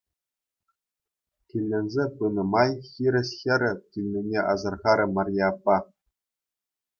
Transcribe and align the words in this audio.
Килленсе 1.51 2.05
пынӑ 2.21 2.43
май 2.53 2.71
хирӗҫ 2.89 3.29
хӗрӗ 3.43 3.69
килнине 3.91 4.39
асӑрхарӗ 4.55 5.05
Марье 5.19 5.43
аппа. 5.51 5.77